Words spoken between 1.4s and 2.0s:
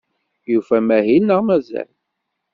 mazal?